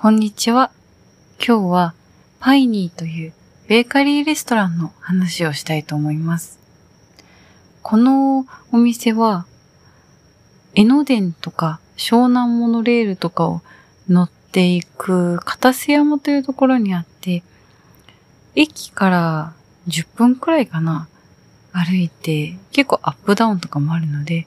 [0.00, 0.70] こんにちは。
[1.44, 1.94] 今日は
[2.38, 3.32] パイニーという
[3.66, 6.60] ベーカリーレストランの話をしたいと思います。
[7.82, 9.44] このお店は
[10.76, 13.60] 江ノ電とか湘南モノレールとかを
[14.08, 17.42] 乗っていく片瀬山というところにあって、
[18.54, 19.52] 駅から
[19.88, 21.08] 10分くらいかな、
[21.72, 24.46] 歩いて結構アップダウンとかもあるので、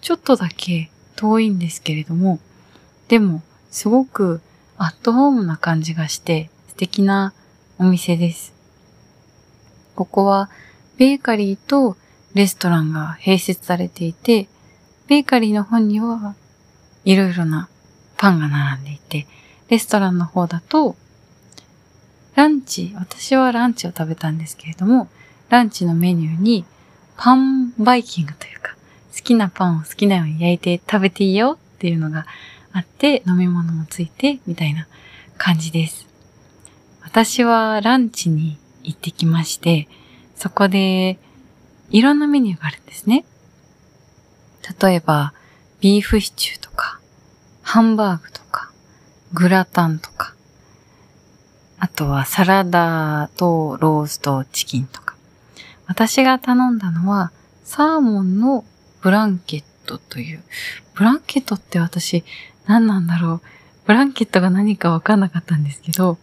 [0.00, 2.38] ちょっとだけ遠いんですけれども、
[3.08, 4.40] でもすごく
[4.78, 7.32] アットホームな感じがして素敵な
[7.78, 8.52] お店です。
[9.94, 10.50] ここは
[10.96, 11.96] ベーカリーと
[12.34, 14.48] レストランが併設されていて、
[15.06, 16.34] ベーカリーの方には
[17.04, 17.68] いろいろな
[18.16, 19.26] パンが並んでいて、
[19.68, 20.96] レストランの方だと、
[22.34, 25.08] ランチ、私はランチを食べたんですけれども、
[25.50, 26.64] ランチのメニューに
[27.16, 28.74] パンバイキングというか、
[29.14, 32.26] 好きなパンを好きなように焼いて食べていいよっていうのが
[32.72, 34.86] あって、飲み物もついて、みたいな
[35.38, 36.06] 感じです。
[37.02, 39.88] 私はランチに行ってきまして、
[40.34, 41.18] そこで
[41.90, 43.24] いろんなメニューがあるんですね。
[44.80, 45.34] 例えば、
[45.80, 47.00] ビーフシチューとか、
[47.62, 48.70] ハンバーグとか、
[49.34, 50.34] グラタンとか、
[51.78, 55.16] あとはサラダとローストチキンとか。
[55.86, 57.32] 私が頼んだのは、
[57.64, 58.64] サーモンの
[59.00, 60.42] ブランケットという。
[60.94, 62.24] ブランケットって私、
[62.66, 63.40] 何なんだろう。
[63.86, 66.18] ブランケットが何かわかんなかったんですけど、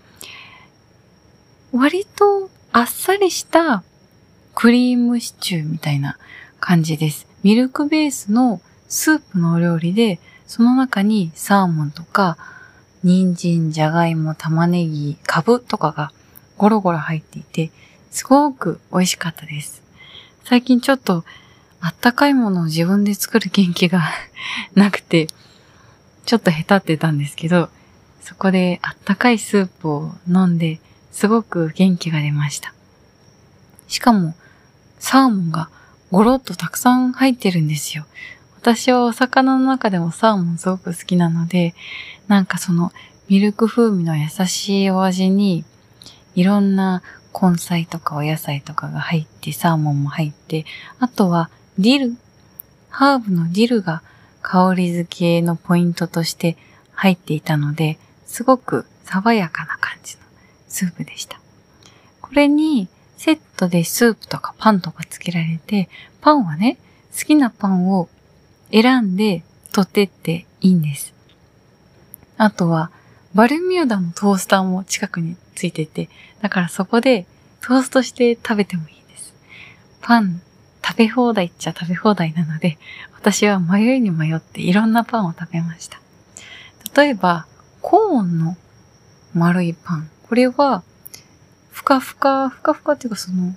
[1.72, 3.84] 割とあっさりした
[4.56, 6.18] クリームシチューみたいな
[6.60, 7.28] 感じです。
[7.44, 12.38] ミルクベースのスープのお料理で、その中にサーモンとか、
[13.04, 16.12] 人参、じゃがいも、玉ねぎ、かぶとかが
[16.58, 17.72] ゴロゴロ入っていて、
[18.12, 19.82] すごく美味しかったです。
[20.44, 21.24] 最近ちょっと
[21.80, 24.04] あったかいものを自分で作る元気が
[24.76, 25.28] なくて、
[26.30, 27.70] ちょっと下手ってたんですけど、
[28.22, 30.80] そこであったかいスープを飲んで、
[31.12, 32.72] すごく元気が出ました。
[33.88, 34.36] しかも、
[35.00, 35.72] サーモンが
[36.12, 38.06] ゴロッとたくさん入ってるんですよ。
[38.58, 41.74] 私はお魚の中でもサーモンすごく好きなので、
[42.28, 42.92] なんかその
[43.28, 45.66] ミルク風味の優しいお味に、
[46.36, 47.02] いろんな
[47.34, 50.68] 根菜とかお野菜とかが入って、サーモンも入って、
[51.00, 52.18] あとはディル、
[52.92, 54.04] ハーブのディルが
[54.42, 56.58] 香り付けのポイントとして
[56.94, 60.24] 入っていたので、すごく爽やかな感じの
[60.68, 61.40] スープでした。
[62.22, 65.90] これにセットでスープとかパンとかつけられて、
[66.22, 66.78] パンはね、
[67.18, 68.08] 好きなパンを
[68.72, 71.14] 選んで取ってっていいんです。
[72.38, 72.92] あとは、
[73.34, 76.10] バルミューダのトースターも近くについてて、
[76.42, 77.26] だからそこで
[77.62, 79.34] トーストして食べてもいいです。
[80.02, 80.42] パン
[80.90, 82.80] 食べ放題っちゃ食べ放題なので、
[83.14, 86.02] 私は迷いに迷っていろんなパンを食べました。
[87.00, 87.46] 例えば、
[87.82, 88.58] コーンの
[89.36, 90.10] 丸いパン。
[90.28, 90.82] これは、
[91.70, 93.54] ふかふか、ふかふかっていうかその、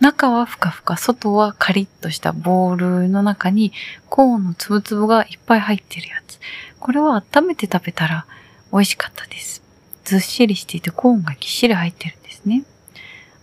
[0.00, 3.72] 中はふかふか、外はカリッとしたボールの中に
[4.08, 6.40] コーンのつぶつぶがいっぱい入ってるやつ。
[6.80, 8.26] これは温めて食べたら
[8.72, 9.62] 美味しかったです。
[10.04, 12.64] ずっしりしていてコーンがぎっしり入ってるんですね。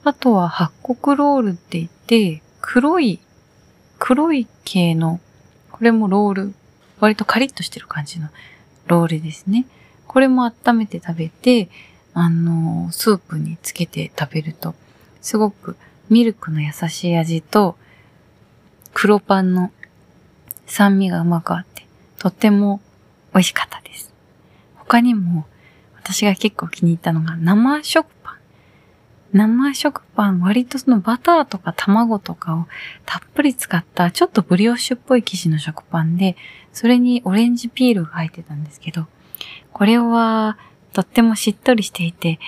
[0.03, 3.19] あとは八穀ロールって言って、黒い、
[4.00, 5.19] 黒い系の、
[5.69, 6.53] これもロール。
[7.01, 8.29] 割とカリッとしてる感じの
[8.88, 9.66] ロールですね。
[10.07, 11.69] これも温めて食べて、
[12.13, 14.75] あの、スープにつけて食べると、
[15.22, 15.75] すごく
[16.09, 17.75] ミルクの優しい味と、
[18.94, 19.72] 黒パンの
[20.66, 21.85] 酸味がうまくあって、
[22.18, 22.80] とっても
[23.34, 24.13] 美味しかったです。
[24.78, 25.45] 他にも、
[25.97, 28.12] 私が結構気に入ったのが生食。
[29.33, 32.67] 生食パン、割とそのバターとか卵とかを
[33.05, 36.38] たっぷり使った、ちょっとブリオッシュっぽい生地の食パンで、
[36.71, 39.07] それにオレンジピールが入ってたんですけど、
[39.71, 40.57] これは
[40.94, 42.39] とってもしっとりしていて、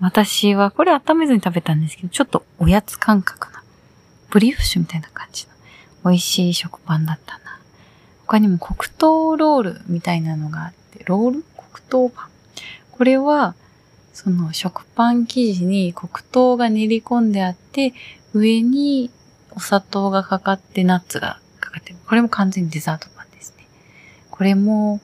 [0.00, 3.62] 私はこれ温めずに食べたんですけど、ちょっとおやつ感覚な、
[4.30, 5.52] ブリオッシュみたいな感じの
[6.10, 7.58] 美味しい食パンだったな。
[8.26, 11.44] 他にも黒糖ロールみたいなのがあって、ロール？
[11.56, 12.28] 黒糖パン。
[12.90, 13.54] これは、
[14.12, 17.94] その食パン生地に黒糖が練り込んであって、
[18.34, 19.10] 上に
[19.52, 21.96] お砂糖がかかってナッツがかかってる。
[22.06, 23.66] これも完全にデザートパンですね。
[24.30, 25.00] これも、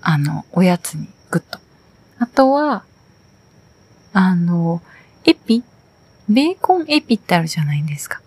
[0.00, 1.58] あの、おやつにグッと。
[2.18, 2.84] あとは、
[4.12, 4.82] あの、
[5.24, 5.62] エピ？
[6.28, 8.20] ベーコンエピってあるじゃないですか。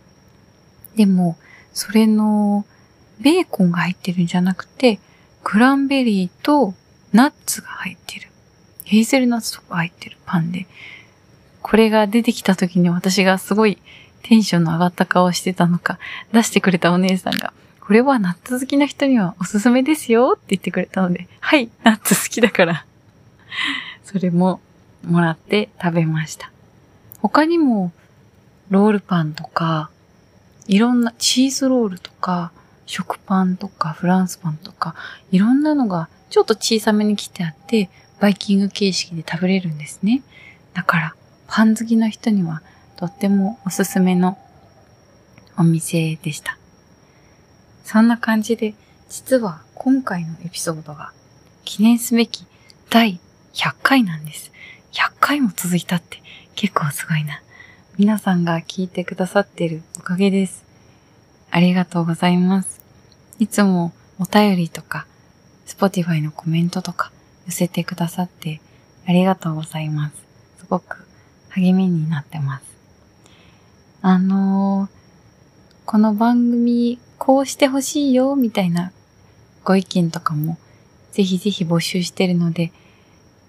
[0.96, 1.38] でも、
[1.74, 2.66] それの、
[3.20, 5.00] ベーコンが入ってるんじゃなくて、
[5.44, 6.74] クランベリーと
[7.14, 8.30] ナッツが入ってる。
[8.86, 10.68] ヘーゼルナッツとか入ってるパンで、
[11.62, 13.80] これが出てきた時に私がすごい
[14.24, 16.00] テンションの上がった顔してたのか、
[16.32, 22.86] 出してくれたお姉さんが、これはナッツ好きな人にはおすすめですよって言ってくれたので、はい、ナッツ好きだから
[24.04, 24.60] それも
[25.04, 26.52] もらって食べました。
[27.22, 27.92] 他にも、
[28.70, 29.90] ロールパンとか、
[30.68, 32.52] いろんなチーズロールとか、
[32.86, 34.96] 食パンとかフランスパンとか、
[35.32, 37.90] いろんなのがちょっと小さめに切ってあって、
[38.26, 40.24] バイキング形式で食べれるんですね。
[40.74, 42.64] だから、パン好きの人には
[42.96, 44.40] とってもおすすめの
[45.60, 46.58] お店でした。
[47.84, 48.74] そんな感じで、
[49.10, 51.14] 実は今回のエピソードが
[51.66, 52.48] 記念すべき
[52.90, 53.20] 第
[53.54, 54.52] 100回なんです。
[54.94, 56.24] 100回も続いたって
[56.56, 57.44] 結構すごいな。
[58.00, 60.66] 皆さんが聞いてくださってるおかげです。
[61.52, 62.82] ありがとうございます。
[63.38, 65.06] いつもお便りとか、
[65.68, 67.12] Spotify のコメントとか
[67.46, 68.62] 寄せてくださって
[69.08, 70.16] ありがとうございます。
[70.60, 71.06] すごく
[71.50, 72.66] 励みになってます。
[74.02, 74.90] あのー、
[75.86, 78.92] この番組こうしてほしいよみたいな
[79.64, 80.58] ご意見とかも
[81.12, 82.72] ぜひぜひ募集してるので、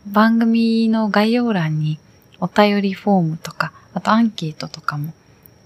[0.07, 1.99] 番組の概要欄に
[2.39, 5.13] お便りフォームとか、あとアンケートとかも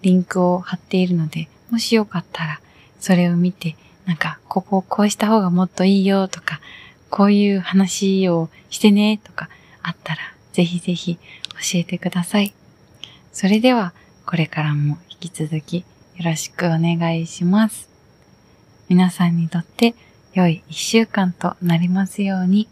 [0.02, 2.60] リンクを貼っているので、もしよかったら
[3.00, 3.76] それを見て、
[4.06, 6.60] なんか、ここをこうした方がもっといいよとか、
[7.10, 9.48] こういう話をしてねとか
[9.82, 10.20] あったら、
[10.52, 12.54] ぜひぜひ教えてください。
[13.32, 13.92] それでは、
[14.26, 15.84] これからも引き続きよ
[16.24, 17.88] ろしくお願いします。
[18.88, 19.94] 皆さんにとって
[20.34, 22.68] 良い一週間となりますように。